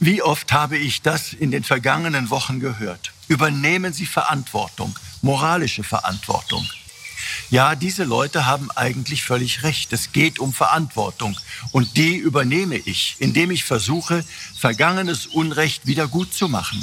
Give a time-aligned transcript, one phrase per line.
[0.00, 3.12] Wie oft habe ich das in den vergangenen Wochen gehört?
[3.26, 6.64] Übernehmen Sie Verantwortung, moralische Verantwortung.
[7.50, 9.92] Ja, diese Leute haben eigentlich völlig recht.
[9.92, 11.36] Es geht um Verantwortung.
[11.72, 14.24] Und die übernehme ich, indem ich versuche,
[14.56, 16.80] vergangenes Unrecht wieder gut zu machen.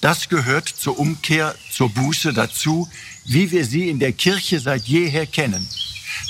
[0.00, 2.88] Das gehört zur Umkehr, zur Buße dazu,
[3.26, 5.68] wie wir sie in der Kirche seit jeher kennen.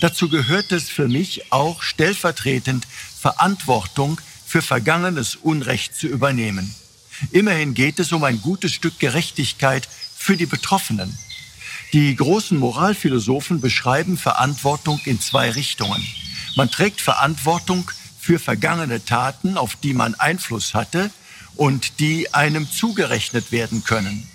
[0.00, 2.84] Dazu gehört es für mich auch stellvertretend
[3.20, 6.74] Verantwortung für vergangenes Unrecht zu übernehmen.
[7.32, 11.16] Immerhin geht es um ein gutes Stück Gerechtigkeit für die Betroffenen.
[11.92, 16.04] Die großen Moralphilosophen beschreiben Verantwortung in zwei Richtungen.
[16.56, 21.10] Man trägt Verantwortung für vergangene Taten, auf die man Einfluss hatte
[21.54, 24.28] und die einem zugerechnet werden können.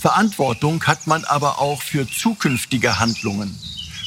[0.00, 3.58] Verantwortung hat man aber auch für zukünftige Handlungen.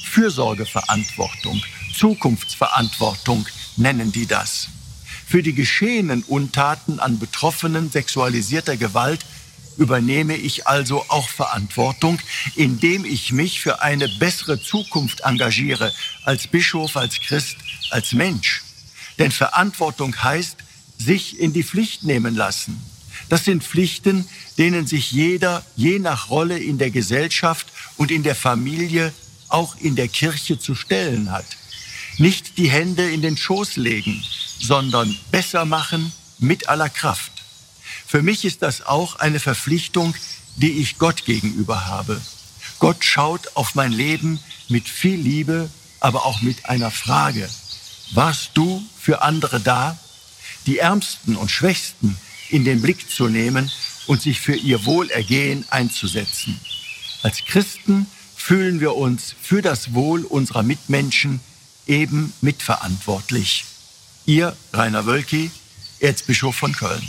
[0.05, 1.61] Fürsorgeverantwortung,
[1.97, 3.45] Zukunftsverantwortung
[3.77, 4.67] nennen die das.
[5.31, 9.25] Für die geschehenen Untaten an Betroffenen sexualisierter Gewalt
[9.77, 12.19] übernehme ich also auch Verantwortung,
[12.57, 15.93] indem ich mich für eine bessere Zukunft engagiere,
[16.25, 17.55] als Bischof, als Christ,
[17.91, 18.61] als Mensch.
[19.19, 20.57] Denn Verantwortung heißt,
[20.97, 22.81] sich in die Pflicht nehmen lassen.
[23.29, 28.35] Das sind Pflichten, denen sich jeder je nach Rolle in der Gesellschaft und in der
[28.35, 29.13] Familie,
[29.47, 31.45] auch in der Kirche zu stellen hat.
[32.17, 34.21] Nicht die Hände in den Schoß legen,
[34.61, 37.31] sondern besser machen mit aller Kraft.
[38.05, 40.13] Für mich ist das auch eine Verpflichtung,
[40.57, 42.19] die ich Gott gegenüber habe.
[42.79, 47.49] Gott schaut auf mein Leben mit viel Liebe, aber auch mit einer Frage.
[48.11, 49.97] Warst du für andere da?
[50.65, 52.17] Die Ärmsten und Schwächsten
[52.49, 53.71] in den Blick zu nehmen
[54.07, 56.59] und sich für ihr Wohlergehen einzusetzen.
[57.23, 61.39] Als Christen fühlen wir uns für das Wohl unserer Mitmenschen
[61.87, 63.65] eben mitverantwortlich.
[64.31, 65.51] Ihr Rainer Wölki,
[65.99, 67.05] Erzbischof von Köln.